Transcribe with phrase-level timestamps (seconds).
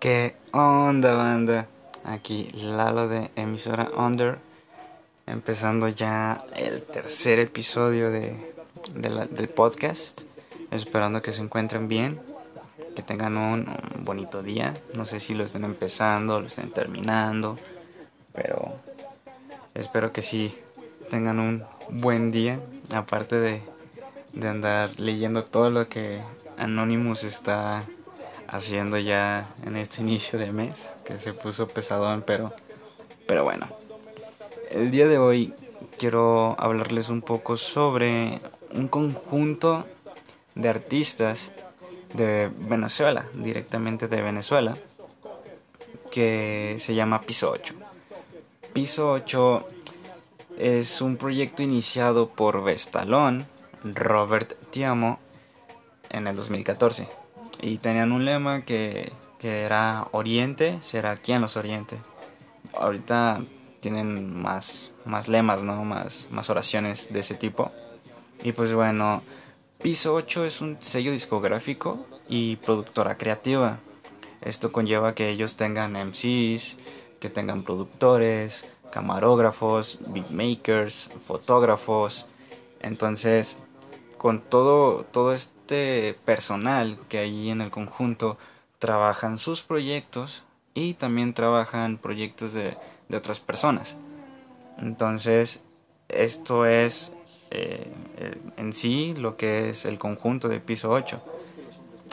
[0.00, 1.66] ¿Qué onda, banda?
[2.04, 4.38] Aquí Lalo de emisora Under,
[5.26, 8.36] empezando ya el tercer episodio de,
[8.94, 10.20] del podcast.
[10.70, 12.20] Esperando que se encuentren bien,
[12.94, 13.66] que tengan un,
[14.04, 14.72] bonito día.
[14.94, 17.58] No sé si lo estén empezando, lo estén terminando,
[18.32, 18.74] pero
[19.74, 20.56] espero que sí
[21.10, 22.60] tengan un buen día,
[22.94, 23.62] aparte de,
[24.32, 26.20] de andar leyendo todo lo que
[26.56, 27.84] Anonymous está
[28.48, 32.52] haciendo ya en este inicio de mes, que se puso pesadón, pero,
[33.26, 33.68] pero bueno.
[34.70, 35.54] El día de hoy
[35.98, 38.40] quiero hablarles un poco sobre
[38.72, 39.86] un conjunto
[40.54, 41.52] de artistas
[42.14, 44.76] de Venezuela, directamente de Venezuela,
[46.10, 47.74] que se llama Piso 8.
[48.72, 49.68] Piso 8
[50.58, 53.46] es un proyecto iniciado por Vestalón,
[53.84, 55.18] Robert Tiamo,
[56.10, 57.27] en el 2014
[57.60, 61.98] y tenían un lema que, que era Oriente será quien los oriente.
[62.74, 63.42] Ahorita
[63.80, 65.84] tienen más, más lemas, ¿no?
[65.84, 67.70] Más, más oraciones de ese tipo.
[68.42, 69.22] Y pues bueno,
[69.82, 73.78] Piso 8 es un sello discográfico y productora creativa.
[74.40, 76.76] Esto conlleva que ellos tengan MCs,
[77.20, 82.26] que tengan productores, camarógrafos, beatmakers, fotógrafos.
[82.80, 83.56] Entonces,
[84.18, 88.36] con todo, todo este personal que hay en el conjunto
[88.78, 90.42] trabajan sus proyectos
[90.74, 92.76] y también trabajan proyectos de,
[93.12, 93.96] otras personas.
[94.78, 95.60] Entonces,
[96.08, 97.12] esto es
[97.50, 97.90] eh,
[98.56, 101.22] en sí lo que es el conjunto de piso 8.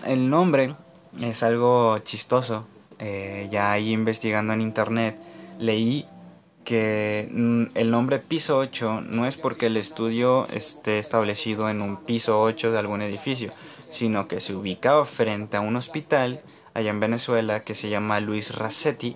[0.06, 0.75] El nombre
[1.19, 2.66] es algo chistoso.
[2.97, 5.19] Eh, ya ahí investigando en internet
[5.59, 6.08] leí
[6.66, 11.98] que mm, el nombre piso 8 no es porque el estudio esté establecido en un
[11.98, 13.54] piso 8 de algún edificio,
[13.92, 16.42] sino que se ubicaba frente a un hospital
[16.74, 19.16] allá en Venezuela que se llama Luis Racetti,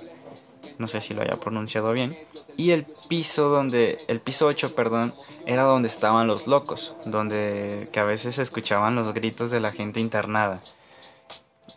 [0.78, 2.18] no sé si lo haya pronunciado bien,
[2.56, 5.14] y el piso donde el piso 8, perdón,
[5.46, 10.00] era donde estaban los locos, donde que a veces escuchaban los gritos de la gente
[10.00, 10.62] internada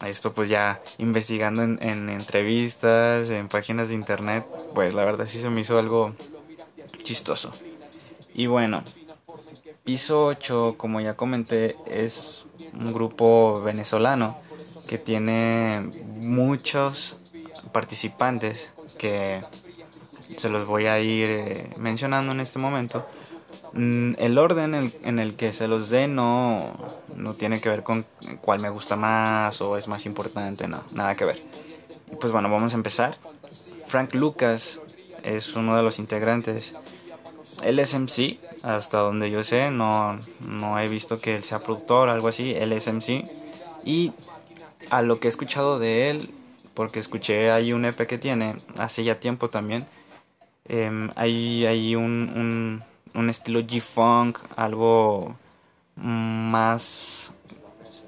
[0.08, 5.50] esto pues ya investigando en, entrevistas, en páginas de internet, pues la verdad sí se
[5.50, 6.14] me hizo algo
[7.02, 7.52] chistoso.
[8.34, 8.82] Y bueno,
[9.84, 14.38] Piso 8, como ya comenté, es un grupo venezolano
[14.88, 17.16] que tiene muchos
[17.72, 19.42] participantes que
[20.36, 23.06] se los voy a ir eh, mencionando en este momento.
[23.74, 26.74] Mm, el orden en el, que se los dé no,
[27.16, 28.04] no tiene que ver con
[28.42, 31.42] cuál me gusta más o es más importante, no, nada que ver.
[32.20, 33.16] Pues bueno, vamos a empezar.
[33.86, 34.78] Frank Lucas
[35.22, 36.74] es uno de los integrantes.
[37.62, 37.96] Él es
[38.62, 42.52] hasta donde yo sé, no, no he visto que él sea productor o algo así,
[42.54, 42.90] él es.
[43.84, 44.12] Y
[44.90, 46.30] a lo que he escuchado de él,
[46.74, 49.86] porque escuché ahí un EP que tiene hace ya tiempo también,
[50.68, 52.82] eh, hay, hay un
[53.30, 55.36] estilo G-Funk, algo
[55.96, 57.32] más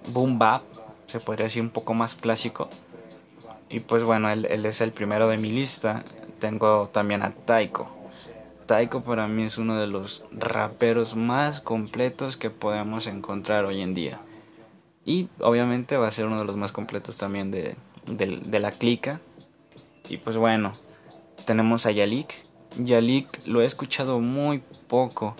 [0.09, 0.63] boom bap,
[1.07, 2.69] se podría decir un poco más clásico.
[3.69, 6.05] Y pues bueno, él, es el primero de mi lista.
[6.39, 7.89] Tengo también a Taiko.
[8.67, 13.95] Taiko para mí es uno de los raperos más completos que podemos encontrar hoy en
[13.95, 14.21] día.
[15.05, 17.77] Y obviamente va a ser uno de los más completos también de,
[18.07, 19.21] de la clica.
[20.09, 20.75] Y pues bueno,
[21.45, 22.45] tenemos a Yalik.
[22.79, 25.35] Yalik lo he escuchado muy poco,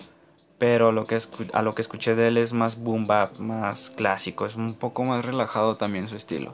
[0.57, 1.19] pero lo que
[1.53, 5.03] a lo que escuché de él es más boom bap, más clásico, es un poco
[5.03, 6.53] más relajado también su estilo.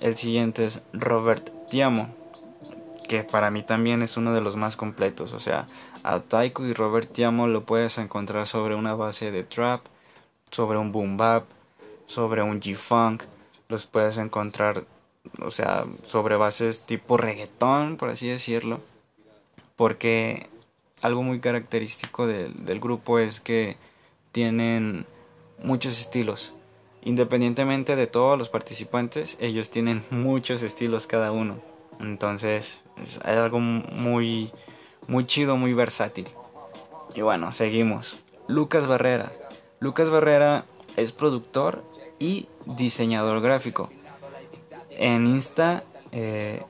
[0.00, 2.14] El siguiente es Robert Tiamo,
[3.08, 5.66] que para mí también es uno de los más completos, o sea,
[6.04, 9.80] a Taiko y Robert Tiamo lo puedes encontrar sobre una base de trap,
[10.50, 11.44] sobre un boom bap,
[12.06, 13.24] sobre un G-funk,
[13.68, 14.84] los puedes encontrar,
[15.42, 18.80] o sea, sobre bases tipo reggaetón, por así decirlo,
[19.76, 20.48] porque
[21.02, 23.76] algo muy característico del grupo es que
[24.32, 25.06] tienen
[25.62, 26.52] muchos estilos.
[27.02, 31.60] Independientemente de todos los participantes, ellos tienen muchos estilos cada uno.
[32.00, 34.52] Entonces es algo muy,
[35.06, 36.28] muy chido, muy versátil.
[37.14, 38.16] Y bueno, seguimos.
[38.46, 39.32] Lucas Barrera.
[39.80, 40.64] Lucas Barrera
[40.96, 41.84] es productor
[42.18, 43.90] y diseñador gráfico.
[44.90, 46.62] En Insta eh,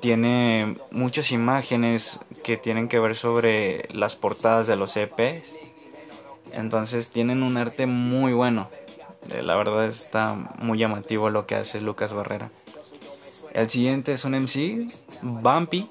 [0.00, 5.54] tiene muchas imágenes que tienen que ver sobre las portadas de los EPs.
[6.52, 8.68] Entonces tienen un arte muy bueno.
[9.30, 12.50] Eh, la verdad está muy llamativo lo que hace Lucas Barrera.
[13.52, 14.90] El siguiente es un MC,
[15.22, 15.88] Bumpy.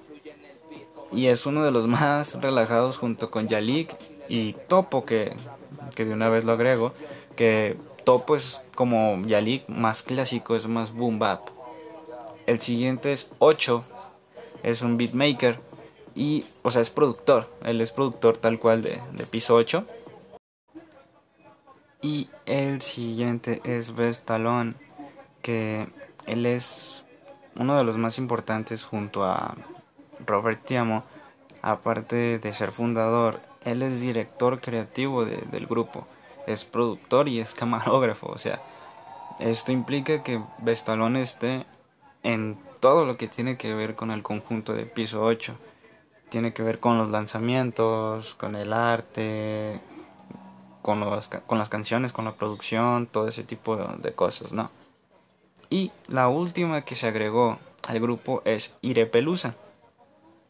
[1.11, 3.95] Y es uno de los más relajados junto con Yalik
[4.27, 5.35] y Topo, que,
[5.95, 6.93] que de una vez lo agrego.
[7.35, 11.49] Que Topo es como Yalik, más clásico, es más boom bap.
[12.47, 13.83] El siguiente es 8.
[14.63, 15.59] Es un beatmaker.
[16.15, 17.49] Y, o sea, es productor.
[17.63, 19.85] Él es productor tal cual de, de piso 8.
[22.01, 24.75] Y el siguiente es Bestalón.
[25.41, 25.87] Que
[26.25, 27.03] él es
[27.55, 29.55] uno de los más importantes junto a
[30.25, 31.03] Robert Tiamo.
[31.61, 36.07] Aparte de ser fundador, él es director creativo del grupo.
[36.47, 38.27] Es productor y es camarógrafo.
[38.27, 38.61] O sea,
[39.39, 41.65] esto implica que Bestalón esté
[42.23, 45.55] en todo lo que tiene que ver con el conjunto de piso 8.
[46.29, 49.81] Tiene que ver con los lanzamientos, con el arte,
[50.81, 51.03] con,
[51.45, 54.71] con las canciones, con la producción, todo ese tipo de, cosas, ¿no?
[55.69, 59.55] Y la última que se agregó al grupo es Ire Pelusa.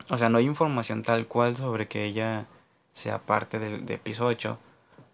[0.10, 2.48] O sea, no hay información tal cual sobre que ella
[2.94, 4.58] sea parte de, de piso 8,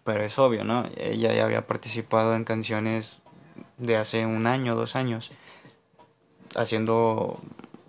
[0.04, 0.84] pero es obvio, ¿no?
[0.96, 3.18] Ella ya había participado en canciones
[3.78, 5.30] de hace un año, dos años,
[6.54, 7.40] haciendo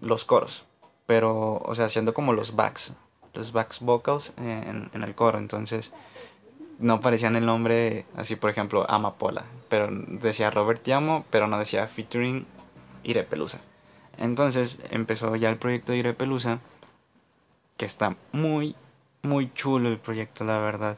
[0.02, 0.66] los coros,
[1.06, 2.94] pero, o sea, haciendo como los backs,
[3.34, 5.92] los backs vocals en, en el coro, entonces
[6.80, 11.88] no aparecían el nombre así, por ejemplo, Amapola, pero decía Robert Tiamo, pero no decía
[11.88, 12.46] featuring
[13.04, 13.60] Ire Pelusa.
[14.18, 16.60] Entonces empezó ya el proyecto de Ire Pelusa,
[17.78, 18.76] que está muy,
[19.22, 20.98] muy chulo el proyecto, la verdad.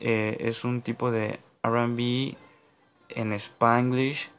[0.00, 2.36] Eh, es un tipo de RB
[3.08, 4.30] en Spanglish,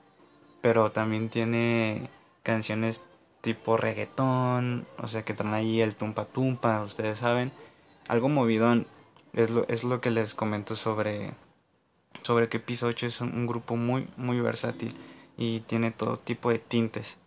[0.61, 2.09] pero también tiene
[2.43, 3.05] canciones
[3.41, 7.51] tipo reggaetón, o sea que traen ahí el tumpa tumpa, ustedes saben,
[8.07, 8.87] algo movidón.
[9.33, 11.33] Es lo, es lo que les comento sobre,
[12.23, 14.95] sobre que Piso 8 es un, grupo muy, muy versátil
[15.37, 17.17] y tiene todo tipo de tintes.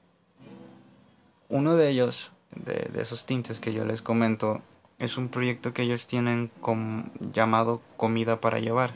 [1.49, 4.63] Uno de ellos, de, de esos tintes que yo les comento,
[4.99, 6.51] es un proyecto que ellos tienen
[7.33, 8.95] llamado Comida para Llevar.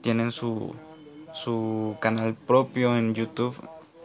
[0.00, 0.74] Tienen su,
[1.34, 3.56] su canal propio en YouTube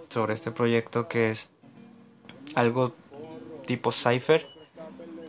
[0.10, 1.50] sobre este proyecto que es
[2.56, 2.94] algo
[3.66, 4.48] tipo cipher.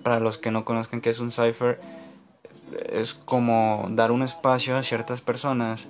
[0.02, 1.79] Para los que no conozcan qué es un cipher,
[2.88, 5.88] es como dar un espacio a ciertas personas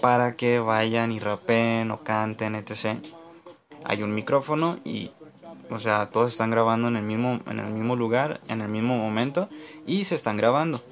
[0.00, 2.98] para que vayan y rapeen o canten, etc.
[3.84, 5.10] Hay un micrófono y
[5.68, 8.96] o sea, todos están grabando en el mismo en el mismo lugar, en el mismo
[8.96, 9.50] momento
[9.86, 10.82] y se están grabando.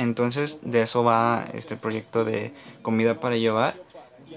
[0.00, 3.74] Entonces de eso va este proyecto de comida para llevar,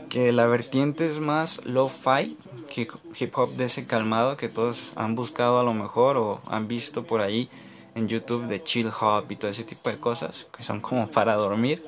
[0.10, 2.38] que la vertiente es más lo-fi,
[2.76, 7.06] hip hop de ese calmado que todos han buscado a lo mejor o han visto
[7.06, 7.50] por ahí
[7.96, 11.36] en YouTube de chill hop y todo ese tipo de cosas que son como para
[11.36, 11.82] dormir.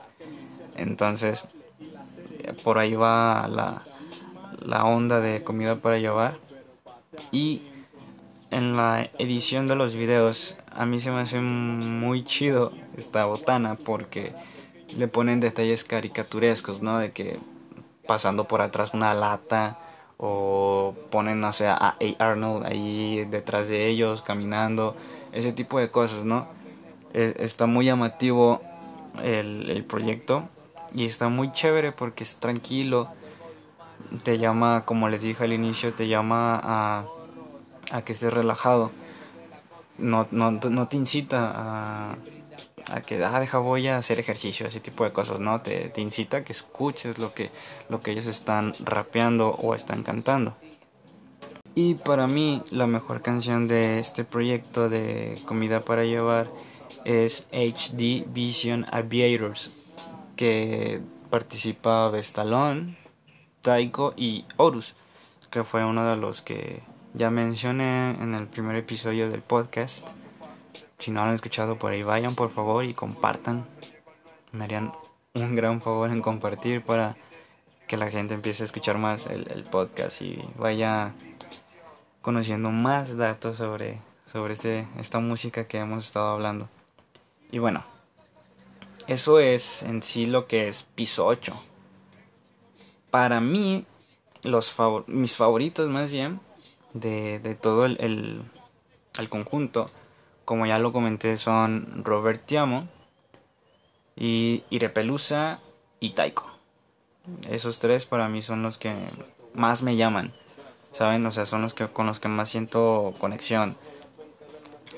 [0.78, 1.44] Entonces
[2.64, 3.82] por ahí va la,
[4.62, 6.38] la onda de comida para llevar
[7.34, 7.62] y
[8.52, 13.76] en la edición de los videos a mí se me hace muy chido esta botana
[13.76, 14.34] porque
[14.98, 17.00] le ponen detalles caricaturescos, ¿no?
[17.00, 17.40] De que
[18.08, 19.80] pasando por atrás una lata
[20.18, 24.96] o ponen, no sé, a Arnold ahí detrás de ellos caminando,
[25.32, 26.48] ese tipo de cosas, ¿no?
[27.14, 28.62] E, está muy llamativo
[29.24, 30.48] el, el proyecto
[30.94, 33.10] y está muy chévere porque es tranquilo,
[34.24, 37.06] te llama, como les dije al inicio, te llama a
[37.92, 38.92] a que estés relajado.
[39.98, 42.16] No, no, no te incita a,
[42.92, 45.62] a que, ah, deja, voy a hacer ejercicio, ese tipo de cosas, ¿no?
[45.62, 47.52] Te, incita a que escuches lo que,
[47.90, 50.56] lo que ellos están rapeando o están cantando.
[51.74, 56.50] Y para mí la mejor canción de este proyecto de comida para llevar
[57.04, 59.72] es HD Vision Aviators,
[60.38, 62.98] que participa Vestalón,
[63.62, 64.96] Taiko y Horus,
[65.50, 66.84] que fue uno de los que
[67.14, 70.10] ya mencioné en el primer episodio del podcast.
[71.00, 73.66] Si no lo han escuchado por ahí, vayan por favor y compartan.
[74.52, 74.94] Me harían
[75.34, 77.16] un gran favor en compartir para
[77.88, 81.14] que la gente empiece a escuchar más el, podcast y vaya
[82.22, 84.00] conociendo más datos sobre,
[84.32, 86.70] sobre este, esta música que hemos estado hablando.
[87.52, 87.84] Y bueno,
[89.08, 91.54] eso es en sí lo que es piso 8.
[93.12, 93.86] Para mí,
[94.42, 94.76] los
[95.08, 96.40] mis favoritos más bien
[96.94, 97.98] de, de todo el,
[99.18, 99.92] el, conjunto,
[100.46, 102.88] como ya lo comenté, son Robert Tiamo
[104.16, 105.60] y Irepelusa
[106.00, 106.50] y Taiko.
[107.50, 108.96] Esos tres para mí son los que
[109.54, 110.32] más me llaman,
[110.94, 111.26] ¿saben?
[111.26, 113.76] O sea, son los que con los que más siento conexión.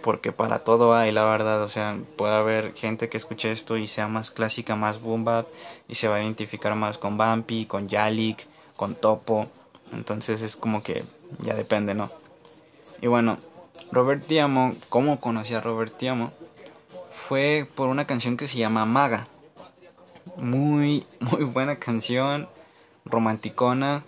[0.04, 3.88] Porque para todo hay, la verdad, o sea, puede haber gente que escuche esto y
[3.88, 5.48] sea más clásica, más boom bap
[5.88, 9.48] y se va a identificar más con Bumpy, con Yalik, con Topo.
[9.94, 11.04] Entonces es como que
[11.39, 12.12] ya depende, ¿no?
[13.01, 13.38] Y bueno,
[13.91, 16.32] Robert Tiamo, ¿cómo conocí a Robert Tiamo?
[17.12, 19.27] Fue por una canción que se llama Maga.
[20.36, 22.48] Muy, muy buena canción,
[23.06, 24.03] romanticona.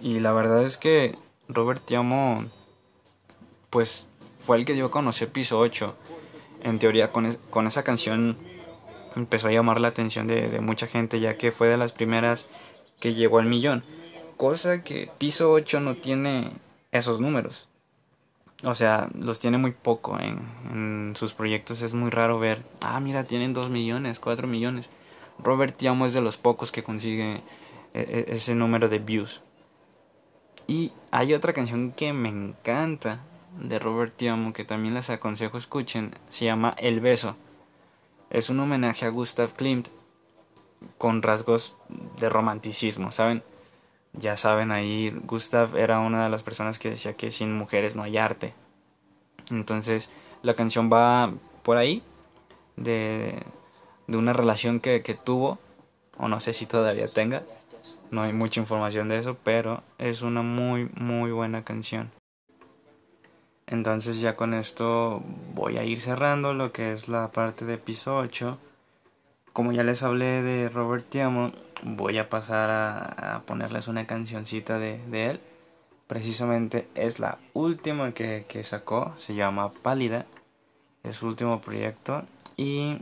[0.00, 1.16] Y la verdad es que
[1.48, 2.44] Robert Tiamo,
[3.70, 4.06] pues
[4.44, 5.96] fue el que dio a conocer Piso 8.
[6.62, 8.38] En teoría, con, con esa canción
[9.16, 12.46] empezó a llamar la atención de, de, mucha gente, ya que fue de las primeras
[13.00, 13.84] que llegó al millón.
[14.36, 16.52] Cosa que Piso 8 no tiene
[16.92, 17.68] esos números.
[18.64, 20.40] O sea, los tiene muy poco en,
[20.72, 21.82] en sus proyectos.
[21.82, 24.88] Es muy raro ver, ah, mira, tienen 2 millones, 4 millones.
[25.38, 27.42] Robert Tiamo es de los pocos que consigue
[27.94, 29.42] e, e, ese número de views.
[30.66, 33.20] Y hay otra canción que me encanta
[33.58, 36.14] de Robert Tiamo que también les aconsejo escuchen.
[36.28, 37.36] Se llama El Beso.
[38.30, 39.88] Es un homenaje a Gustav Klimt
[40.98, 41.76] con rasgos
[42.18, 43.42] de romanticismo, ¿saben?
[44.18, 48.02] Ya saben ahí, Gustav era una de las personas que decía que sin mujeres no
[48.02, 48.54] hay arte.
[49.50, 50.10] Entonces,
[50.42, 51.32] la canción va
[51.62, 52.02] por ahí
[52.76, 53.42] de,
[54.06, 55.58] de una relación que, que tuvo,
[56.16, 57.42] o no sé si todavía tenga,
[58.10, 62.10] no hay mucha información de eso, pero es una muy, muy buena canción.
[63.66, 65.22] Entonces ya con esto
[65.54, 68.58] voy a ir cerrando lo que es la parte de piso 8.
[69.58, 71.50] Como ya les hablé de Robert Tiamo,
[71.82, 75.40] voy a pasar a, ponerles una cancioncita de, de, él.
[76.06, 80.26] Precisamente es la última que, que sacó, se llama Pálida.
[81.02, 82.22] Es su último proyecto
[82.56, 82.98] y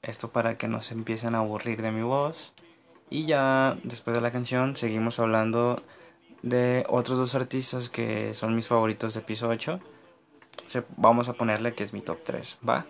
[0.00, 2.54] esto para que no se empiecen a aburrir de mi voz.
[3.10, 5.82] Y ya después de la canción seguimos hablando
[6.40, 9.78] de otros dos artistas que son mis favoritos de piso 8.
[10.96, 12.86] Vamos a ponerle que es mi top 3, ¿va?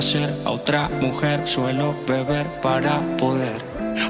[0.00, 1.40] Complacer a otra mujer.
[1.44, 3.60] Suelo beber para poder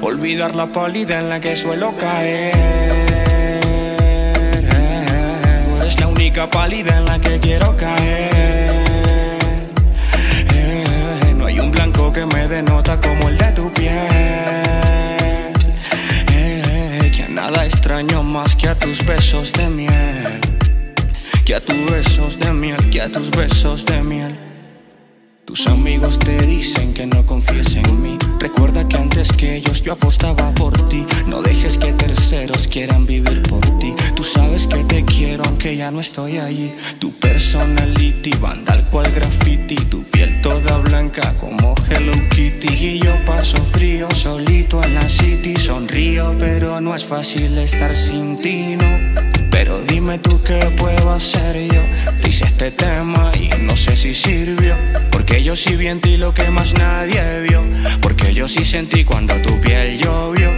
[0.01, 2.53] olvidar la pálida en la que suelo caer.
[5.65, 8.71] Tú eres la única pálida en la que quiero caer.
[11.35, 13.91] No hay un blanco que me denota como el de tu piel.
[17.11, 20.39] Que a nada extraño más que a tus besos de miel.
[21.43, 24.50] Que a tus besos de miel, que a tus besos de miel.
[25.51, 28.17] Tus amigos te dicen que no confíes en mí.
[28.39, 31.05] Recuerda que antes que ellos yo apostaba por ti.
[31.27, 33.93] No dejes que terceros quieran vivir por ti.
[34.15, 36.71] Tú sabes que te quiero aunque ya no estoy allí.
[36.99, 39.75] Tu personality, vandal cual graffiti.
[39.75, 42.73] Tu piel toda blanca como Hello Kitty.
[42.73, 45.57] Y yo paso frío solito en la city.
[45.57, 49.21] Sonrío, pero no es fácil estar sin ti, no.
[49.51, 51.81] Pero dime tú qué puedo hacer yo.
[52.25, 54.77] Hice este tema y no sé si sirvió.
[55.31, 57.63] Porque yo sí vi en ti lo que más nadie vio.
[58.01, 60.51] Porque yo sí sentí cuando tu piel llovió.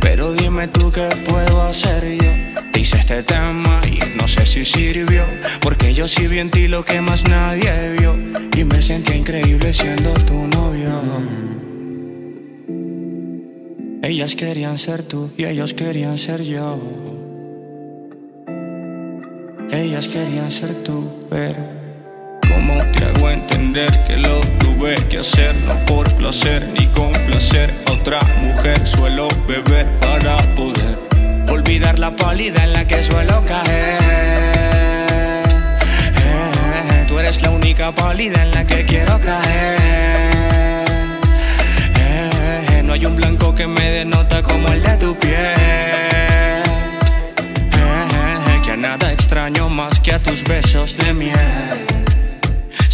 [0.00, 2.62] Pero dime tú qué puedo hacer yo.
[2.72, 5.24] Te hice este tema y no sé si sirvió.
[5.60, 8.16] Porque yo sí vi en ti lo que más nadie vio.
[8.56, 11.02] Y me sentí increíble siendo tu novio.
[14.02, 16.80] Ellas querían ser tú y ellos querían ser yo.
[19.70, 21.83] Ellas querían ser tú, pero
[22.54, 25.54] ¿cómo te hago entender que lo tuve que hacer?
[25.66, 28.86] No por placer ni complacer a otra mujer.
[28.86, 30.98] Suelo beber para poder
[31.48, 34.02] olvidar la pálida en la que suelo caer.
[37.08, 40.14] Tú eres la única pálida en la que quiero caer.
[42.84, 45.64] No hay un blanco que me denota como el de tu piel.
[48.76, 52.03] nada extraño más que a tus besos de miel.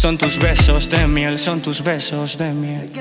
[0.01, 2.91] Son tus besos de miel, son tus besos de miel.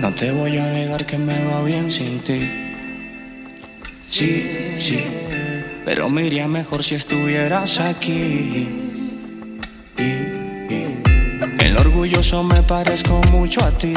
[0.00, 2.50] No te voy a negar que me va bien sin ti.
[4.02, 5.04] Sí, sí,
[5.84, 8.68] pero me iría mejor si estuvieras aquí.
[11.60, 13.94] El orgulloso me parezco mucho a ti.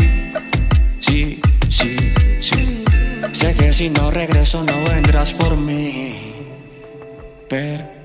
[1.00, 1.98] Sí, sí,
[2.42, 2.84] sí.
[3.32, 6.36] Sé que si no regreso no vendrás por mí.
[7.50, 8.03] Pero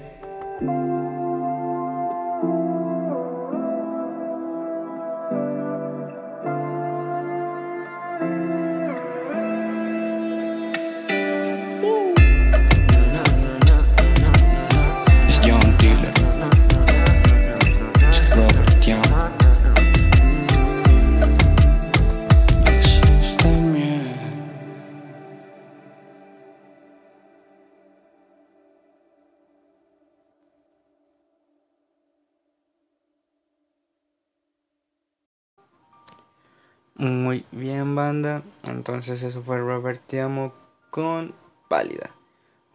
[36.98, 38.42] Muy bien, banda.
[38.64, 40.52] Entonces eso fue Robert Te Amo
[40.90, 41.32] con
[41.68, 42.10] Pálida.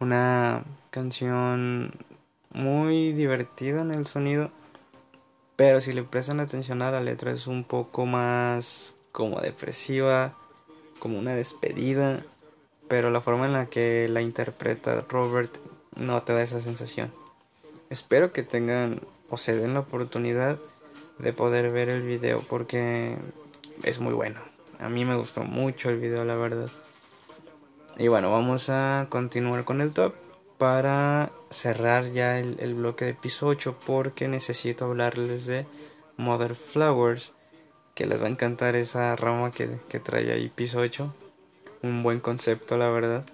[0.00, 1.92] Una canción
[2.50, 4.50] muy divertida en el sonido.
[5.56, 10.32] Pero si le prestan atención a la letra es un poco más como depresiva,
[11.00, 12.22] como una despedida.
[12.88, 15.54] Pero la forma en la que la interpreta Robert
[15.96, 17.12] no te da esa sensación.
[17.90, 20.58] Espero que tengan o se den la oportunidad
[21.18, 23.18] de poder ver el video porque
[23.82, 24.40] es muy bueno.
[24.78, 26.68] A mí me gustó mucho el video, la verdad.
[27.96, 30.14] Y bueno, vamos a continuar con el top
[30.58, 35.66] para cerrar ya el, bloque de piso 8 porque necesito hablarles de
[36.16, 37.32] Mother Flowers
[37.94, 41.12] que les va a encantar esa rama que, que trae ahí piso 8
[41.82, 43.24] un buen concepto la verdad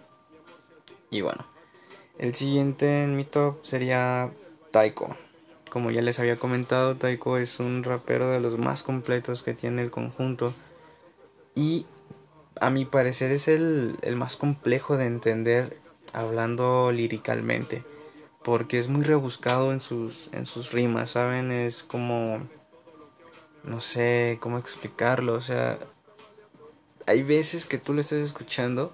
[1.11, 1.45] y bueno
[2.19, 4.31] el siguiente en mi top sería
[4.71, 5.17] Taiko
[5.71, 9.83] como ya les había comentado, Taiko es un rapero de los más completos que tiene
[9.83, 10.53] el conjunto.
[11.55, 11.87] Y
[12.61, 15.79] a mi parecer es el, más complejo de entender
[16.13, 17.85] hablando líricamente.
[18.43, 21.53] Porque es muy rebuscado en sus, en sus rimas, ¿saben?
[21.53, 22.47] Es como...
[23.63, 25.35] No sé cómo explicarlo.
[25.35, 25.79] O sea,
[27.07, 28.93] hay veces que tú lo estás escuchando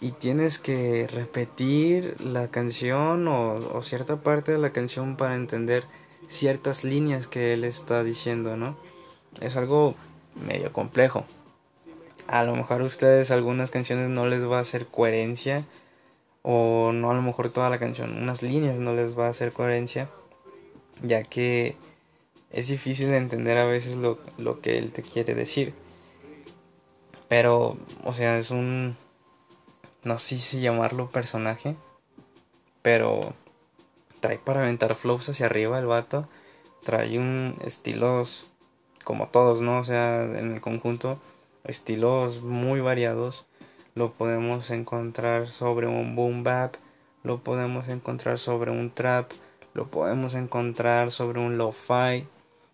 [0.00, 5.84] y tienes que repetir la canción o, cierta parte de la canción para entender
[6.28, 8.76] ciertas líneas que él está diciendo, ¿no?
[9.40, 9.94] Es algo
[10.46, 11.24] medio complejo.
[12.28, 15.64] A lo mejor a ustedes algunas canciones no les va a hacer coherencia
[16.42, 19.52] o no a lo mejor toda la canción, unas líneas no les va a hacer
[19.52, 20.08] coherencia,
[21.02, 21.76] ya que
[22.50, 25.74] es difícil de entender a veces lo, lo que él te quiere decir.
[27.28, 28.96] Pero, o sea, es un
[30.04, 31.76] no sé si llamarlo personaje,
[32.82, 33.34] pero
[34.20, 36.28] trae para aventar flows hacia arriba el vato,
[36.84, 38.46] trae un estilos
[39.04, 39.80] como todos, ¿no?
[39.80, 41.20] O sea, en el conjunto
[41.64, 43.46] estilos muy variados.
[43.94, 46.76] Lo podemos encontrar sobre un boom bap,
[47.24, 49.32] lo podemos encontrar sobre un trap,
[49.74, 52.26] lo podemos encontrar sobre un lo-fi.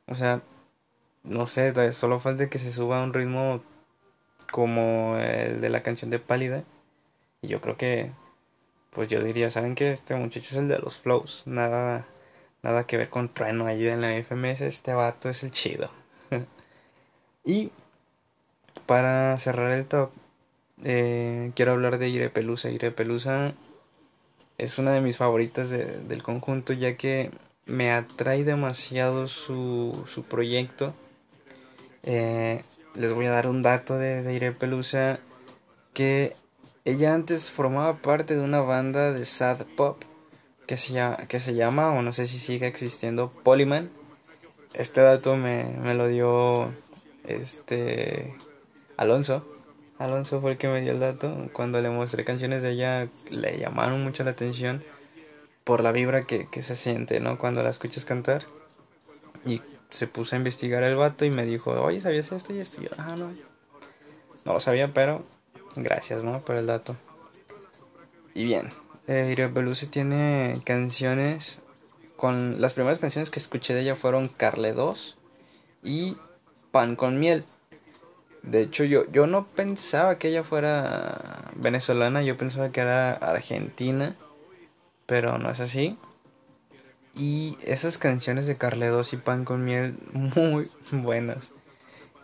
[0.07, 0.43] O sea,
[1.23, 3.63] no sé, solo falta que se suba a un ritmo
[4.53, 6.65] como el de la canción de Pálida
[7.45, 8.11] y yo creo que,
[8.91, 11.43] pues yo diría, ¿saben que Este muchacho es el de los flows.
[11.47, 12.07] Nada,
[12.63, 14.63] nada que ver con Trueno ahí en la FMS.
[14.63, 15.91] Este vato es el chido.
[17.45, 17.71] y
[18.87, 20.11] para cerrar el top,
[20.83, 22.71] eh, quiero hablar de Irepelusa.
[22.71, 23.53] Irepelusa
[24.57, 27.31] es una de mis favoritas del conjunto ya que
[27.67, 30.95] me atrae demasiado su, su proyecto.
[32.05, 32.63] Eh,
[32.95, 35.19] les voy a dar un dato de, de Irepelusa
[35.93, 36.35] que
[36.85, 40.03] ella antes formaba parte de una banda de sad pop
[40.67, 43.91] que se, llama, que se llama, o no sé si sigue existiendo, Polyman.
[44.73, 46.73] Este dato me, me lo dio
[47.25, 48.35] este
[48.97, 49.47] Alonso.
[49.99, 51.49] Alonso fue el que me dio el dato.
[51.53, 54.83] Cuando le mostré canciones de ella, le llamaron mucho la atención
[55.63, 57.39] por la vibra que, que se siente, ¿no?
[57.39, 58.45] Cuando la escuchas cantar.
[59.47, 62.81] Y se puso a investigar el vato y me dijo, oye, ¿sabías esto y esto?
[62.81, 63.33] Y yo, ah, no.
[64.45, 65.23] No lo sabía, pero
[65.77, 66.41] Gracias, ¿no?
[66.41, 66.97] Por el dato.
[68.35, 68.71] Y bien,
[69.07, 71.59] eh, Belusi tiene canciones
[72.17, 72.61] con...
[72.61, 75.17] Las primeras canciones que escuché de ella fueron Carle 2
[75.83, 76.17] y
[76.71, 77.45] Pan con miel.
[78.43, 84.15] De hecho, yo, yo no pensaba que ella fuera venezolana, yo pensaba que era argentina,
[85.07, 85.97] pero no es así.
[87.17, 91.53] Y esas canciones de Carle 2 y Pan con miel, muy buenas.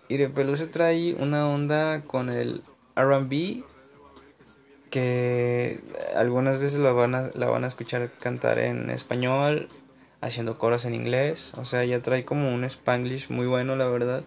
[0.09, 2.65] Y de trae una onda con el
[2.97, 3.65] RB
[4.91, 5.81] que
[6.17, 9.69] algunas veces la van, a, la van a escuchar cantar en español,
[10.21, 14.25] haciendo coros en inglés, o sea, ella trae como un spanglish muy bueno, la verdad.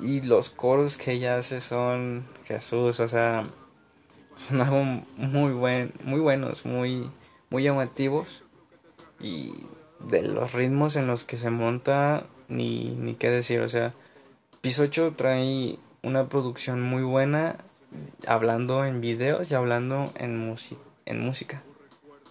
[0.00, 3.44] Y los coros que ella hace son Jesús, o sea,
[4.48, 4.82] son algo
[5.16, 7.10] muy buen, muy buenos, muy
[7.50, 8.42] muy llamativos
[9.20, 9.52] y
[10.00, 13.92] de los ritmos en los que se monta ni ni qué decir, o sea,
[14.62, 17.56] Piso 8 trae una producción muy buena
[18.26, 20.56] hablando en videos y hablando en,
[21.06, 21.62] en música.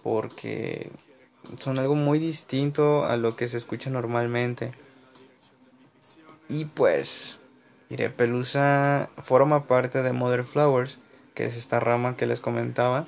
[0.02, 0.90] Porque
[1.58, 4.72] son algo muy distinto a lo que se escucha normalmente.
[6.48, 7.38] Y pues,
[8.16, 10.98] Pelusa forma parte de Mother Flowers,
[11.34, 13.06] que es esta rama que les comentaba,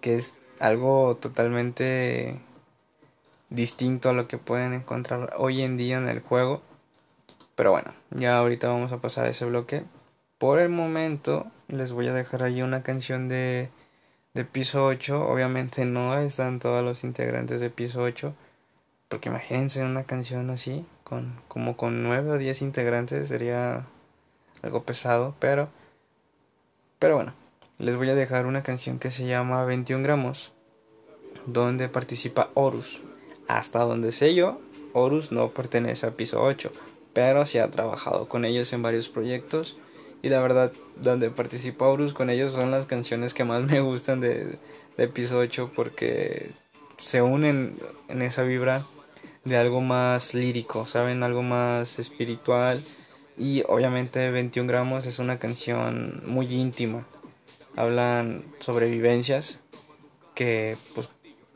[0.00, 2.38] que es algo totalmente
[3.50, 6.62] distinto a lo que pueden encontrar hoy en día en el juego.
[7.56, 9.82] Pero bueno, ya ahorita vamos a pasar a ese bloque.
[10.38, 13.70] Por el momento les voy a dejar ahí una canción de,
[14.34, 15.28] de piso 8.
[15.28, 18.34] Obviamente no están todos los integrantes de piso 8.
[19.08, 23.86] Porque imagínense una canción así, con como con 9 o 10 integrantes, sería
[24.62, 25.68] algo pesado, pero
[26.98, 27.34] pero bueno,
[27.78, 30.52] les voy a dejar una canción que se llama 21 gramos,
[31.44, 33.02] donde participa Horus.
[33.48, 34.60] Hasta donde sé yo,
[34.94, 36.72] Horus no pertenece a piso 8,
[37.16, 39.78] pero sí ha trabajado con ellos en varios proyectos.
[40.20, 44.20] Y la verdad, donde participa Horus con ellos son las canciones que más me gustan
[44.20, 44.58] de,
[44.98, 46.50] de piso 8 porque
[46.98, 47.74] se unen
[48.08, 48.84] en esa vibra
[49.44, 51.22] de algo más lírico, ¿saben?
[51.22, 52.82] Algo más espiritual
[53.38, 57.06] y obviamente 21 gramos es una canción muy íntima.
[57.76, 59.58] Hablan sobre vivencias
[60.34, 61.08] que pues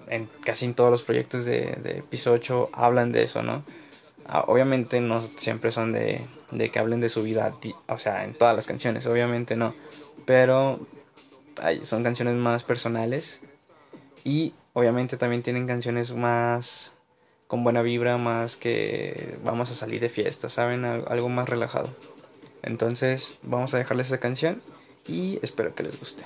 [0.06, 3.62] en casi en todos los proyectos de, de piso 8 hablan de eso, ¿no?
[4.26, 7.54] Ah, obviamente no siempre son de, de que hablen de su vida,
[7.88, 9.74] o sea, en todas las canciones, obviamente no.
[10.24, 10.80] Pero
[11.82, 13.40] son canciones más personales
[14.24, 16.92] y obviamente también tienen canciones más
[17.46, 20.84] con buena vibra más que vamos a salir de fiesta, ¿saben?
[20.84, 21.90] Algo más relajado.
[22.62, 24.62] Entonces vamos a dejarles esa canción
[25.06, 26.24] y espero que les guste.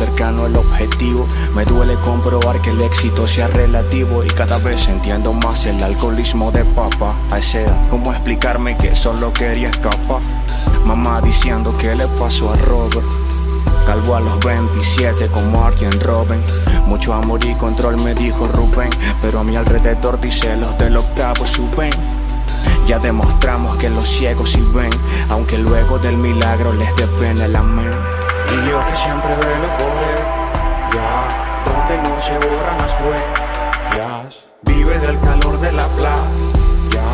[0.00, 5.34] Cercano el objetivo, me duele comprobar que el éxito sea relativo y cada vez entiendo
[5.34, 7.14] más el alcoholismo de papá.
[7.30, 10.22] A esa edad, ¿cómo explicarme que solo quería escapar?
[10.86, 13.04] Mamá diciendo que le pasó a Robert.
[13.84, 16.40] Calvo a los 27 como Arjen Robin.
[16.86, 18.88] Mucho amor y control me dijo Rubén,
[19.20, 21.90] pero a mi alrededor dice los del octavo suben.
[22.86, 24.90] Ya demostramos que los ciegos sí ven,
[25.28, 28.19] aunque luego del milagro les dé pena el amén.
[28.52, 30.22] Y yo que siempre velo por él,
[30.92, 37.06] ya, donde no se borran las huellas, vive del calor de la playa,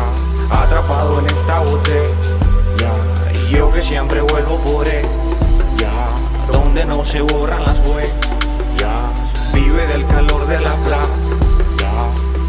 [0.49, 2.91] atrapado en esta botella.
[3.33, 5.05] Y yo que siempre vuelvo por él,
[5.77, 6.09] ya,
[6.51, 11.91] donde no se borran las huellas, vive del calor de la playa,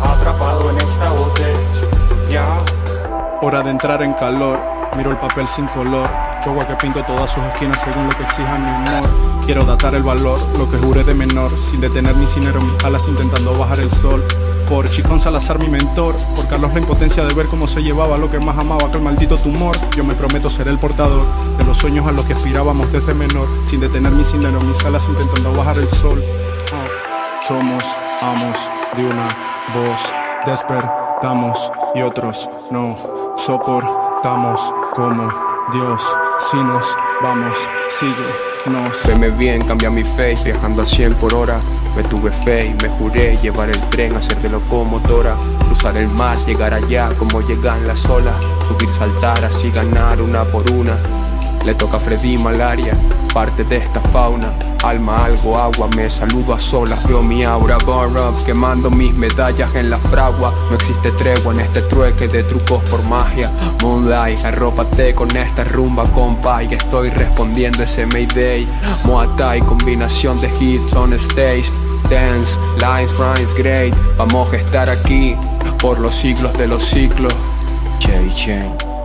[0.02, 2.44] atrapado en esta botella.
[3.42, 4.58] Hora de entrar en calor,
[4.96, 6.27] miro el papel sin color.
[6.48, 9.06] Luego que pinto todas sus esquinas según lo que exija mi humor.
[9.44, 13.06] Quiero datar el valor, lo que juré de menor, sin detener mi dinero, mis alas
[13.06, 14.24] intentando bajar el sol.
[14.66, 16.16] Por Chicón Salazar, mi mentor.
[16.34, 19.02] Por Carlos, la impotencia de ver cómo se llevaba lo que más amaba que el
[19.02, 19.76] maldito tumor.
[19.94, 21.26] Yo me prometo ser el portador
[21.58, 25.06] de los sueños a los que aspirábamos desde menor, sin detener mi dinero, mis alas
[25.06, 26.24] intentando bajar el sol.
[27.46, 27.84] Somos
[28.22, 29.28] amos de una
[29.74, 30.14] voz,
[30.46, 32.96] despertamos y otros no
[33.36, 36.16] soportamos como Dios.
[36.50, 38.14] Si nos vamos, sigue.
[38.66, 41.60] No me bien, cambia mi face, viajando a 100 por hora.
[41.96, 46.38] Me tuve fe y me juré llevar el tren, hacer de locomotora, cruzar el mar,
[46.46, 48.34] llegar allá como llegan las olas,
[48.66, 50.96] subir, saltar, así ganar una por una.
[51.64, 52.96] Le toca a Freddy malaria,
[53.34, 54.52] parte de esta fauna.
[54.84, 57.06] Alma, algo, agua, me saludo a solas.
[57.06, 60.54] Veo mi aura, burn up, quemando mis medallas en la fragua.
[60.70, 63.50] No existe tregua en este trueque de trucos por magia.
[63.82, 66.62] Moonlight, arrópate con esta rumba, compa.
[66.62, 68.66] Y estoy respondiendo ese Mayday.
[69.04, 71.70] Muay combinación de hits on stage.
[72.08, 73.94] Dance, lines, rhymes, great.
[74.16, 75.36] Vamos a estar aquí
[75.78, 77.34] por los siglos de los ciclos.
[77.98, 78.97] Che, che.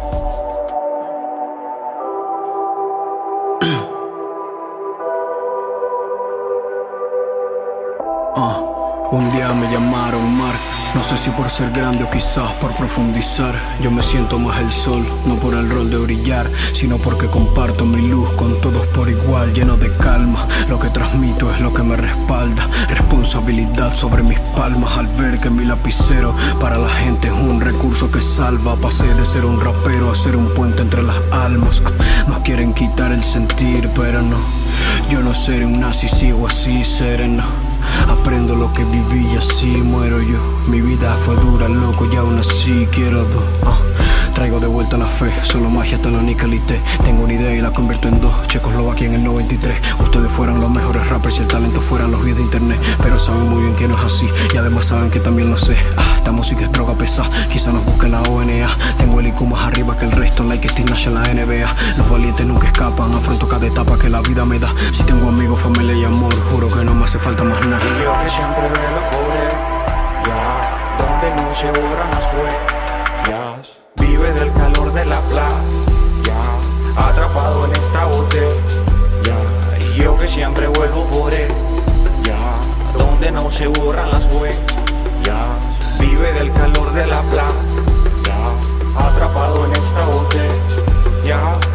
[9.14, 10.56] Un día me llamaron Mar,
[10.96, 13.54] no sé si por ser grande o quizás por profundizar.
[13.80, 17.86] Yo me siento más el sol, no por el rol de brillar, sino porque comparto
[17.86, 20.48] mi luz con todos por igual, lleno de calma.
[20.68, 25.52] Lo que transmito es lo que me respalda, responsabilidad sobre mis palmas al ver que
[25.52, 28.76] mi lapicero para la gente es un recurso que salva.
[28.78, 31.84] Pasé de ser un rapero a ser un puente entre las almas.
[32.28, 34.38] Nos quieren quitar el sentir, pero no.
[35.12, 37.44] Yo no seré un nazi, sigo así sereno.
[38.08, 40.40] Aprendo lo que viví y así muero yo.
[40.68, 43.44] Mi vida fue dura, loco, y aún así quiero dos.
[43.66, 43.78] Ah.
[44.34, 46.82] Traigo de vuelta la fe, solo magia hasta la nicalite.
[47.04, 48.34] Tengo una idea y la convierto en dos.
[48.92, 49.78] aquí en el 93.
[50.00, 52.80] Ustedes fueran los mejores rappers y el talento fueran los vídeos de internet.
[53.02, 54.28] Pero saben muy bien que no es así.
[54.52, 55.78] Y además saben que también lo sé.
[55.98, 57.30] Ah, esta música es droga pesada.
[57.48, 58.76] Quizá nos busque la ONA.
[58.98, 60.44] Tengo el IQ más arriba que el resto.
[60.44, 61.96] Like Steve Nash en la NBA.
[61.98, 63.14] Los valientes nunca escapan.
[63.14, 64.74] Afronto cada etapa que la vida me da.
[64.92, 67.73] Si tengo amigos, familia y amor, juro que no me hace falta más nada.
[67.82, 69.54] Y yo que siempre velo por él,
[70.26, 70.96] ya.
[71.00, 73.78] Donde no se borran las huellas.
[73.96, 76.40] Vive del calor de la playa,
[76.96, 78.48] atrapado en esta botella.
[79.24, 79.80] ya.
[79.80, 81.52] Y yo que siempre vuelvo por él,
[82.24, 82.98] ya.
[82.98, 84.60] Donde no se borran las huellas.
[86.00, 88.38] Vive del calor de la playa,
[88.98, 90.54] atrapado en esta botella.
[91.26, 91.73] ya.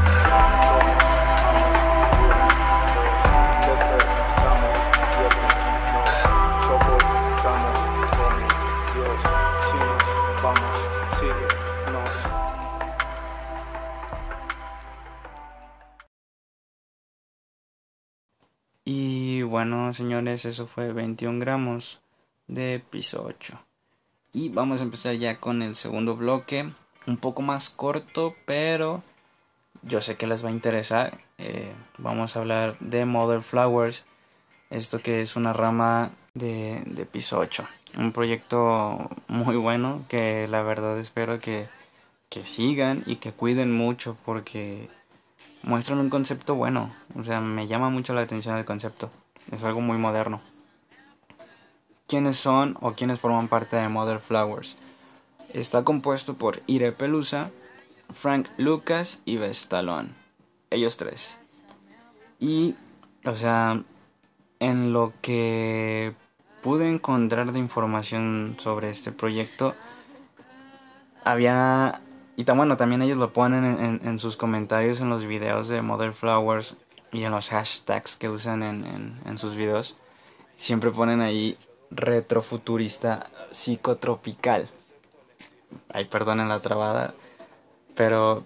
[19.58, 21.98] Bueno, señores, eso fue 21 gramos
[22.46, 23.58] de piso 8.
[24.32, 26.70] Y vamos a empezar ya con el segundo bloque,
[27.08, 29.02] un poco más corto, pero
[29.82, 31.18] yo sé que les va a interesar.
[31.38, 34.04] Eh, vamos a hablar de Mother Flowers,
[34.70, 37.66] esto que es una rama de, piso 8.
[37.96, 41.66] Un proyecto muy bueno que la verdad espero que,
[42.28, 44.88] que sigan y que cuiden mucho porque
[45.64, 46.94] muestran un concepto bueno.
[47.16, 49.10] O sea, me llama mucho la atención el concepto.
[49.52, 50.40] Es algo muy moderno
[52.08, 54.76] quiénes son o quiénes forman parte de Mother Flowers.
[55.52, 57.50] Está compuesto por Ire Pelusa,
[58.12, 60.14] Frank Lucas y Vestalón.
[60.70, 61.36] Ellos tres.
[62.40, 62.74] Y,
[63.24, 63.82] o sea,
[64.58, 66.14] en lo que
[66.62, 69.74] pude encontrar de información sobre este proyecto,
[71.24, 72.00] había...
[72.36, 76.12] Y bueno, también ellos lo ponen en, en, sus comentarios en los videos de Mother
[76.12, 76.76] Flowers
[77.12, 79.96] y en los hashtags que usan en, en sus videos.
[80.56, 81.56] Siempre ponen ahí
[81.90, 84.68] retrofuturista psicotropical.
[85.92, 87.14] Ay, perdonen la trabada,
[87.94, 88.44] pero,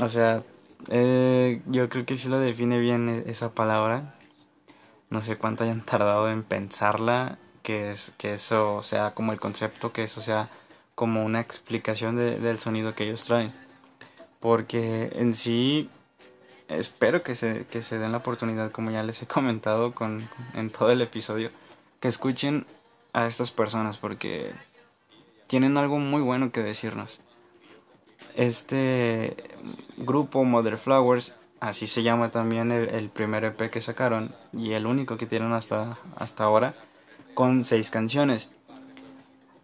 [0.00, 0.42] o sea,
[0.88, 4.14] eh, yo creo que sí lo define bien e-, esa palabra.
[5.10, 9.92] No sé cuánto hayan tardado en pensarla, que, es, que eso sea como el concepto,
[9.92, 10.48] que eso sea
[10.94, 13.52] como una explicación del sonido que ellos traen.
[14.40, 15.90] Porque en sí,
[16.68, 20.70] espero que se, que se den la oportunidad, como ya les he comentado con, en
[20.70, 21.50] todo el episodio,
[22.00, 22.66] que escuchen
[23.12, 24.52] a estas personas porque
[25.46, 27.18] tienen algo muy bueno que decirnos.
[28.36, 29.36] Este
[29.96, 35.16] grupo Mother Flowers, así se llama también el, primer EP que sacaron y el único
[35.16, 36.74] que tienen hasta, hasta ahora,
[37.34, 38.50] con seis canciones.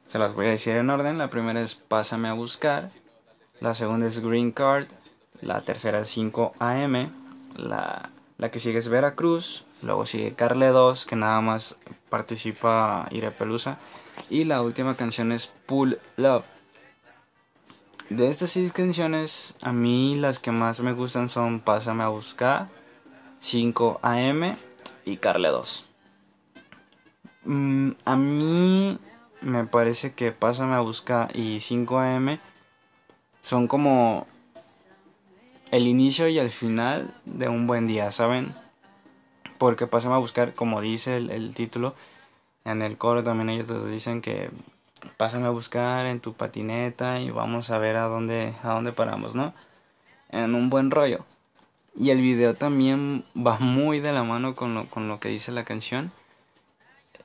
[0.08, 1.18] Se las voy a decir en orden.
[1.18, 2.90] La primera es Pásame a buscar.
[3.60, 4.86] La segunda es Green Card.
[5.44, 7.12] La tercera es 5 AM.
[7.56, 9.64] La, la que sigue es Veracruz.
[9.82, 11.76] Luego sigue Carle 2, que nada más
[12.08, 13.76] participa Ire Pelusa.
[14.30, 16.44] Y la última canción es Pull Love.
[18.08, 22.68] De estas seis canciones, a mí las que más me gustan son Pásame a Buscar,
[23.40, 24.56] 5 AM
[25.04, 25.84] y Carle 2.
[27.44, 28.98] Mm, a mí
[29.40, 32.38] me parece que Pásame a Buscar y 5 AM
[33.40, 34.26] son como
[35.74, 38.54] el inicio y el final de un buen día, ¿saben?
[39.58, 41.94] porque pasemos a buscar, como dice el, título,
[42.64, 44.50] en el coro también ellos les dicen que
[45.16, 49.34] pásame a buscar en tu patineta y vamos a ver a dónde, a dónde paramos,
[49.34, 49.54] ¿no?
[50.30, 51.24] En un buen rollo.
[51.96, 55.50] Y el video también va muy de la mano con lo, con lo que dice
[55.50, 56.12] la canción.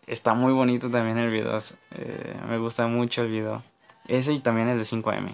[0.07, 1.59] Está muy bonito también el video.
[1.91, 3.63] Eh, me gusta mucho el video.
[4.07, 5.33] Ese y también el de 5am.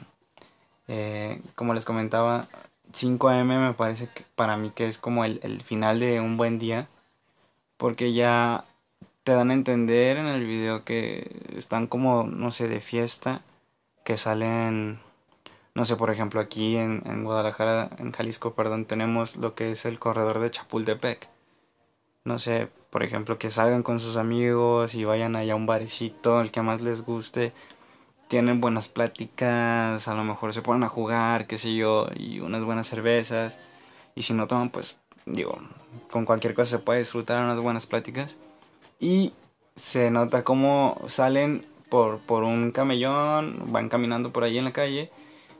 [0.88, 2.47] Eh, como les comentaba,
[2.93, 6.59] 5am me parece que para mí que es como el, el final de un buen
[6.59, 6.87] día
[7.77, 8.65] porque ya
[9.25, 13.41] te dan a entender en el video que están como, no sé, de fiesta,
[14.03, 14.99] que salen,
[15.73, 19.85] no sé, por ejemplo, aquí en, en Guadalajara, en Jalisco, perdón, tenemos lo que es
[19.85, 21.27] el corredor de Chapultepec.
[22.23, 26.39] No sé, por ejemplo, que salgan con sus amigos y vayan allá a un barecito,
[26.41, 27.51] el que más les guste.
[28.27, 32.63] Tienen buenas pláticas, a lo mejor se ponen a jugar, qué sé yo, y unas
[32.63, 33.59] buenas cervezas.
[34.15, 35.59] Y si no toman, pues digo,
[36.09, 38.35] con cualquier cosa se puede disfrutar unas buenas pláticas.
[38.99, 39.33] Y
[39.75, 45.11] se nota cómo salen por, por un camellón, van caminando por ahí en la calle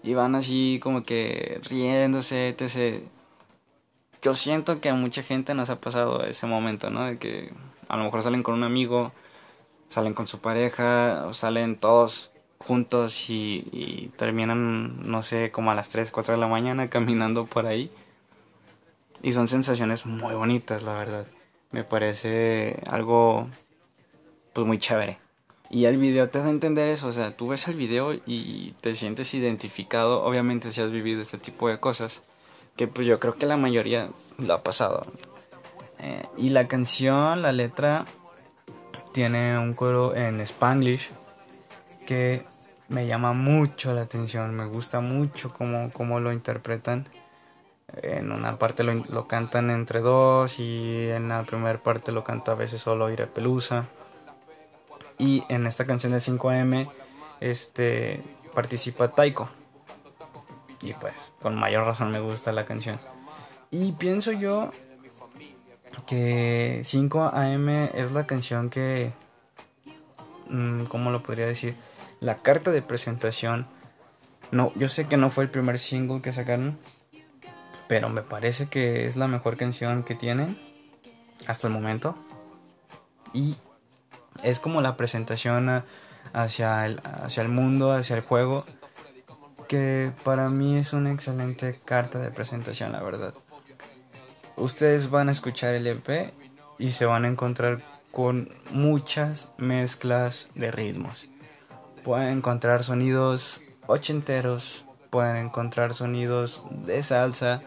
[0.04, 3.04] y van así como que riéndose, etc.
[4.22, 7.06] Yo siento que a mucha gente nos ha pasado ese momento, ¿no?
[7.06, 7.52] De que
[7.90, 9.12] a lo mejor salen con un amigo,
[9.90, 12.32] salen con su pareja, salen todos
[12.66, 17.66] juntos y, terminan, no sé, como a las 3, 4 de la mañana caminando por
[17.66, 17.92] ahí
[19.22, 21.28] y son sensaciones muy bonitas, la verdad.
[21.72, 23.48] Me parece algo
[24.54, 25.20] pues muy chévere.
[25.70, 28.76] Y el video te da a entender eso, o sea, tú ves el video y
[28.82, 32.24] te sientes identificado, obviamente si has vivido este tipo de cosas,
[32.76, 35.06] que pues yo creo que la mayoría lo ha pasado.
[36.00, 38.06] Eh, y la canción, la letra,
[39.14, 41.10] tiene un coro en spanglish
[42.06, 42.46] que
[42.88, 47.08] me llama mucho la atención, me gusta mucho cómo, cómo lo interpretan
[48.02, 52.52] En una parte lo, lo cantan entre dos y en la primera parte lo canta
[52.52, 53.86] a veces solo Ire Pelusa.
[55.18, 56.90] Y en esta canción de 5am
[57.40, 58.22] este,
[58.54, 59.50] participa Taiko.
[60.82, 63.00] Y pues con mayor razón me gusta la canción.
[63.72, 64.72] Y pienso yo
[66.06, 69.14] que 5am es la canción que...
[70.50, 71.76] Mm, ¿Cómo lo podría decir?
[72.26, 73.68] La carta de presentación.
[74.50, 76.76] No, yo sé que no fue el primer single que sacaron.
[77.88, 80.58] Pero me parece que es la mejor canción que tienen.
[81.46, 82.18] Hasta el momento.
[83.32, 83.58] Y
[84.42, 85.84] es como la presentación
[86.34, 88.64] hacia el, hacia el mundo, hacia el juego,
[89.68, 93.36] que para mí es una excelente carta de presentación, la verdad.
[94.56, 96.34] Ustedes van a escuchar el EP
[96.80, 101.28] y se van a encontrar con muchas mezclas de ritmos.
[102.06, 107.62] Pueden encontrar sonidos ochenteros, pueden encontrar sonidos de salsa,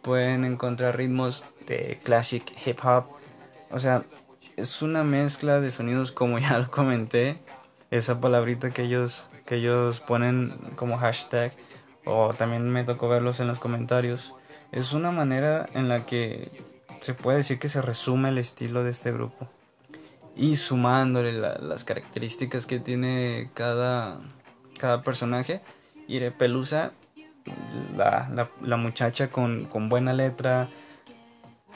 [0.00, 3.06] pueden encontrar ritmos de classic hip hop.
[3.72, 4.04] O sea,
[4.56, 7.40] es una mezcla de sonidos como ya lo comenté.
[7.90, 11.52] Esa palabrita que ellos, que ellos ponen como hashtag.
[12.04, 14.32] O también me tocó verlos en los comentarios.
[14.70, 16.62] Es una manera en la que
[17.00, 19.48] se puede decir que se resume el estilo de este grupo.
[20.36, 24.20] Y sumándole las características que tiene cada,
[24.78, 25.60] cada personaje.
[26.08, 26.92] Iré Pelusa,
[27.96, 30.68] la, la, muchacha con, con buena letra,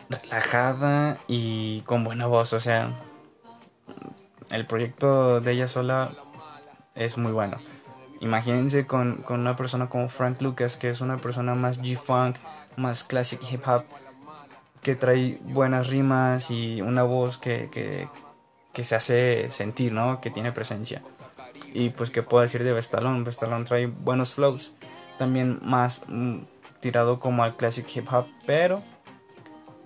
[0.08, 2.52] relajada y con buena voz.
[2.52, 2.92] O sea,
[4.50, 6.12] el proyecto de ella sola
[6.94, 7.58] es muy bueno.
[8.20, 12.36] Imagínense con, una persona como Frank Lucas, que es una persona más G-Funk,
[12.76, 13.84] más classic hip hop,
[14.82, 18.08] que trae buenas rimas y una voz que, que,
[18.82, 20.20] se hace sentir, ¿no?
[20.20, 21.02] Que tiene presencia.
[21.72, 23.24] Y pues, ¿qué puedo decir de Vestalón?
[23.24, 24.72] Vestalón trae buenos flows.
[25.18, 26.38] También más mm,
[26.80, 28.82] tirado como al classic hip hop, pero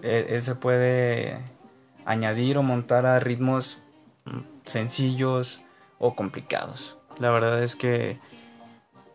[0.02, 1.38] él, se puede
[2.04, 3.78] añadir o montar a ritmos
[4.24, 5.60] mm, sencillos
[5.98, 6.96] o complicados.
[7.18, 8.18] La verdad es que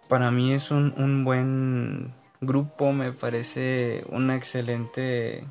[0.09, 5.45] para mí es un, un buen grupo, me parece una excelente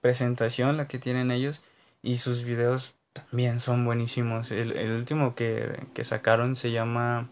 [0.00, 1.62] presentación la que tienen ellos
[2.02, 4.50] y sus videos también son buenísimos.
[4.50, 7.28] El, último que, sacaron se llama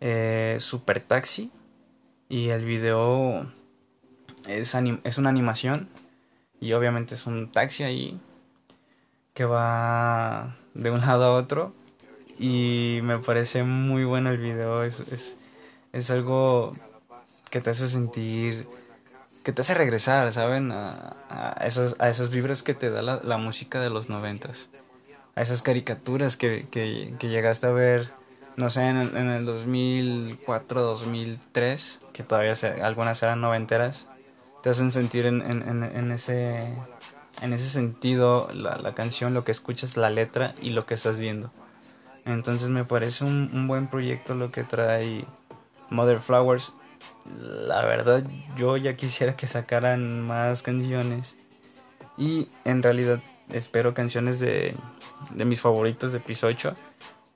[0.00, 1.50] eh, Super Taxi
[2.28, 3.50] y el video
[4.46, 5.88] es, es una animación
[6.60, 8.20] y obviamente es un taxi ahí
[9.34, 11.72] que va de un lado a otro.
[12.38, 14.82] Y me parece muy bueno el video.
[14.82, 15.36] Es, es,
[15.92, 16.74] es algo
[17.50, 18.68] que te hace sentir,
[19.44, 20.72] que te hace regresar, ¿saben?
[20.72, 24.68] A, a, esas, a esas vibras que te da la, la música de los noventas.
[25.38, 28.08] A esas caricaturas que, que, que, llegaste a ver,
[28.56, 34.06] no sé, en el, en el 2004, 2003, que todavía algunas eran noventeras
[34.62, 36.74] te hacen sentir en, en, en, ese
[37.42, 41.18] en ese sentido la, la, canción, lo que escuchas, la letra y lo que estás
[41.18, 41.52] viendo.
[42.24, 45.24] Entonces me parece un, un, buen proyecto lo que trae
[45.90, 46.72] Mother Flowers.
[47.40, 48.24] La verdad
[48.56, 51.36] yo ya quisiera que sacaran más canciones.
[52.16, 53.20] Y en realidad
[53.50, 54.74] espero canciones de,
[55.30, 56.74] de mis favoritos de piso 8.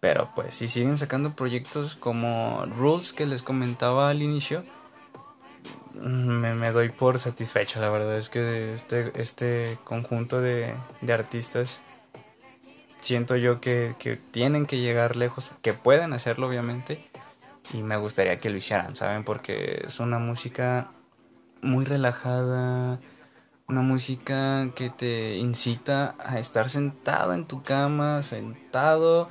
[0.00, 4.64] Pero pues si siguen sacando proyectos como Rules que les comentaba al inicio
[6.02, 7.80] me, me, doy por satisfecho.
[7.80, 11.78] La verdad es que este, este conjunto de, de artistas
[13.00, 17.04] siento yo que, que, tienen que llegar lejos, que pueden hacerlo obviamente.
[17.72, 19.24] Y me gustaría que lo hicieran, ¿saben?
[19.24, 20.90] Porque es una música
[21.62, 22.98] muy relajada,
[23.68, 29.28] una música que te incita a estar sentado en tu cama, sentado,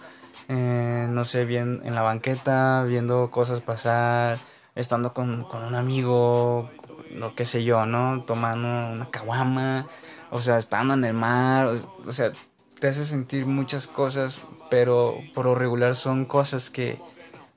[0.47, 4.37] eh, no sé, bien en la banqueta, viendo cosas pasar
[4.75, 6.69] estando con, con un amigo,
[7.15, 8.23] lo que sé yo, ¿no?
[8.23, 9.87] Tomando una caguama,
[10.29, 11.75] o sea, estando en el mar,
[12.05, 12.31] o, sea,
[12.79, 16.99] te hace sentir muchas cosas, pero por lo regular son cosas que,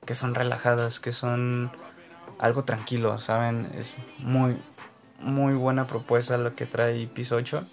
[0.05, 1.71] que son relajadas, que son
[2.37, 3.71] algo tranquilo, ¿saben?
[3.77, 4.57] Es muy,
[5.19, 7.63] muy buena propuesta lo que trae Piso 8.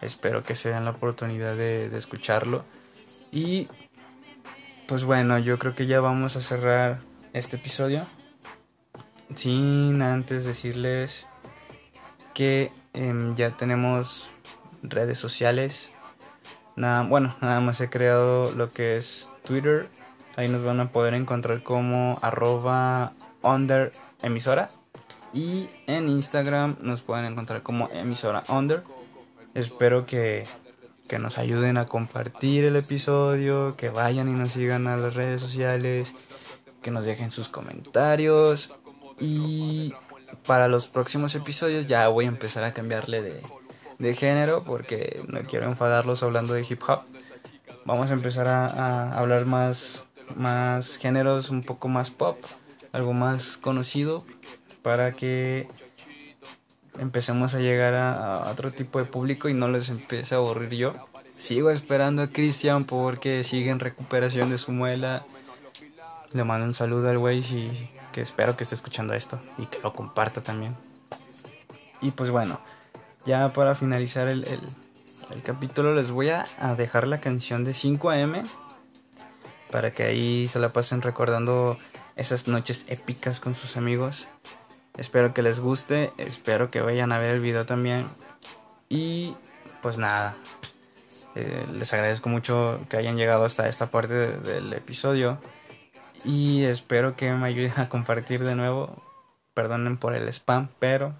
[0.00, 2.64] Espero que se den la oportunidad de, escucharlo.
[3.30, 3.68] Y
[4.88, 7.00] pues bueno, yo creo que ya vamos a cerrar
[7.32, 8.06] este episodio
[9.34, 11.26] sin antes decirles
[12.34, 14.28] que em, ya tenemos
[14.82, 15.90] redes sociales.
[16.76, 19.88] Nada, bueno, nada más he creado lo que es Twitter.
[20.36, 23.12] Ahí nos van a poder encontrar como arroba.
[25.32, 28.82] Y en Instagram nos pueden encontrar como emisora under.
[29.54, 30.44] Espero que,
[31.08, 35.40] que nos ayuden a compartir el episodio, que vayan y nos sigan a las redes
[35.40, 36.12] sociales,
[36.82, 38.70] que nos dejen sus comentarios
[39.20, 39.94] y
[40.46, 43.42] para los próximos episodios ya voy a empezar a cambiarle de,
[43.98, 47.02] de género porque no quiero enfadarlos hablando de hip hop.
[47.84, 50.04] Vamos a empezar a, a hablar más,
[50.34, 52.38] más géneros un poco más pop,
[52.92, 54.24] algo más conocido
[54.82, 55.68] para que
[56.98, 60.94] empecemos a llegar a, otro tipo de público y no les empiece a aburrir yo.
[61.30, 65.24] Sigo esperando a Cristian porque sigue en recuperación de su muela.
[66.32, 69.78] Le mando un saludo al güey y que espero que esté escuchando esto y que
[69.82, 70.76] lo comparta también.
[72.00, 72.60] Y pues bueno,
[73.24, 78.46] ya para finalizar el, el, capítulo les voy a, a, dejar la canción de 5am
[79.70, 81.78] para que ahí se la pasen recordando
[82.16, 84.26] esas noches épicas con sus amigos.
[84.96, 88.06] Espero que les guste, espero que vayan a ver el video también.
[88.88, 89.34] Y
[89.80, 90.36] pues nada,
[91.34, 95.38] eh, les agradezco mucho que hayan llegado hasta esta parte del episodio.
[96.24, 99.02] Y espero que me ayuden a compartir de nuevo.
[99.54, 101.14] Perdonen por el spam, pero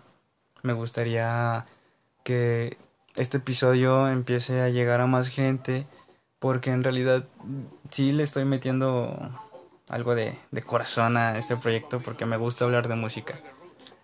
[0.62, 1.66] me gustaría
[2.24, 2.76] que
[3.16, 5.86] este episodio empiece a llegar a más gente.
[6.38, 7.24] Porque en realidad
[7.90, 9.30] sí le estoy metiendo
[9.88, 13.34] algo de, de corazón a este proyecto porque me gusta hablar de música.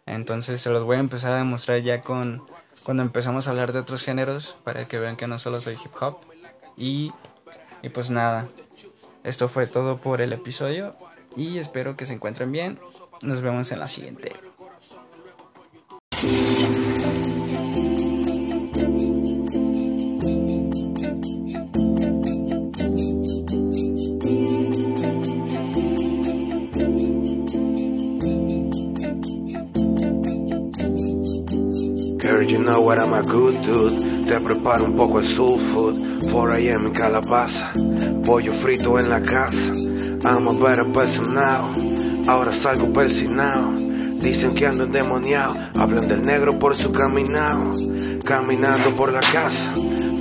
[0.09, 2.43] Entonces se los voy a empezar a demostrar ya con
[2.83, 5.93] cuando empezamos a hablar de otros géneros para que vean que no solo soy hip
[6.01, 6.19] hop.
[6.77, 7.13] Y,
[7.83, 8.47] y pues nada,
[9.25, 10.97] esto fue todo por el episodio
[11.37, 12.79] y espero que se encuentren bien.
[13.23, 14.33] Nos vemos en la siguiente.
[34.69, 35.97] Preparo un poco de soul food.
[36.31, 36.89] 4 a.m.
[36.89, 37.73] en calabaza.
[38.23, 39.73] Pollo frito en la casa.
[40.25, 41.73] I'm a better person now.
[42.27, 43.73] Ahora salgo persinado.
[44.21, 45.57] Dicen que ando endemoniado.
[45.75, 47.73] Hablan del negro por su caminado.
[48.25, 49.73] Caminando por la casa.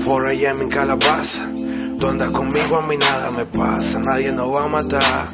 [0.06, 0.64] 4 a.m.
[0.64, 1.46] en calabaza.
[2.00, 4.00] Tú andas conmigo, a mí nada me pasa.
[4.00, 5.28] Nadie nos va a matar.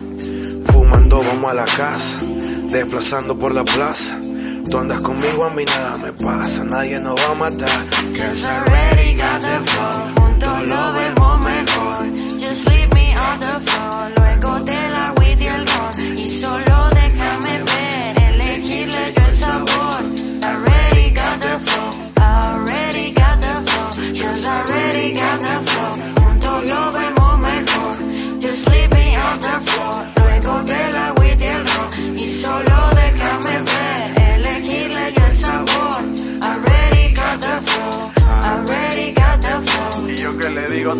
[0.72, 2.20] Fumando, vamos a la casa.
[2.72, 4.23] Desplazando por la plaza.
[4.70, 7.86] Tú andas conmigo, a mí nada me pasa, nadie nos va a matar.
[8.16, 12.40] Cause I already got the flow, juntos lo vemos mejor.
[12.40, 14.23] Just leave me on the floor,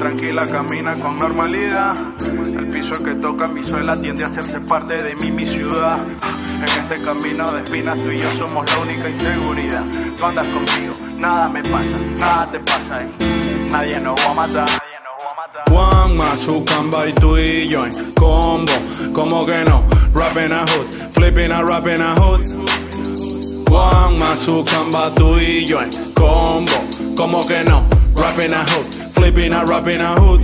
[0.04, 1.96] tranquila, camina con normalidad.
[2.20, 5.98] El piso que toca mi suela tiende a hacerse parte de mí, mi ciudad.
[6.58, 9.84] En este camino de espinas tú y yo somos la única inseguridad.
[10.18, 13.70] Tú andas conmigo, nada me pasa, nada te pasa ahí.
[13.72, 14.70] Nadie nos va a matar.
[15.70, 18.74] Juan Mazucamba y tú y yo en combo,
[19.14, 22.42] como que no, rapping a hood, flipping a rapping a hood.
[23.70, 26.74] Juan Mazucamba tú y yo en combo,
[27.16, 27.84] como que no,
[28.16, 30.42] rapping a hood, flipping a rapping a hood.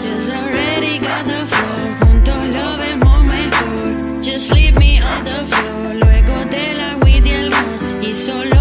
[0.00, 4.22] Cause I already got the flow, lo vemos mejor.
[4.22, 7.52] Just leave me on the floor, luego de la weed y el.
[8.02, 8.57] Y solo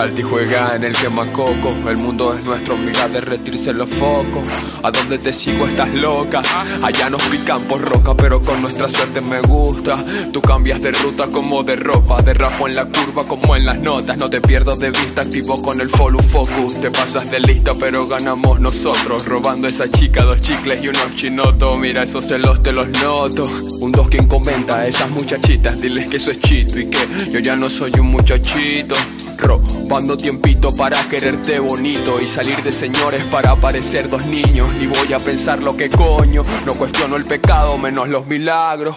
[0.00, 1.76] Salta y juega en el quemacoco.
[1.86, 4.42] El mundo es nuestro, mira derretirse los focos.
[4.82, 6.40] A donde te sigo estás loca.
[6.82, 10.02] Allá nos pican por roca, pero con nuestra suerte me gusta.
[10.32, 12.22] Tú cambias de ruta como de ropa.
[12.22, 14.16] Derrapo en la curva como en las notas.
[14.16, 16.80] No te pierdo de vista, activo con el follow focus.
[16.80, 19.26] Te pasas de lista, pero ganamos nosotros.
[19.26, 21.76] Robando esa chica, dos chicles y unos chinotos.
[21.76, 23.46] Mira, esos celos te los noto.
[23.80, 25.78] Un dos quien comenta a esas muchachitas.
[25.78, 28.94] Diles que eso es chito y que yo ya no soy un muchachito.
[29.40, 34.72] Robando tiempito para quererte bonito Y salir de señores para parecer dos niños.
[34.80, 38.96] Y voy a pensar lo que coño No cuestiono el pecado menos los milagros.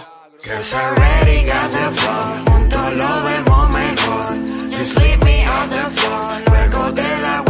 [2.95, 4.33] Lo vemos mejor.
[4.69, 6.53] You sleep me on the floor
[6.91, 7.42] de la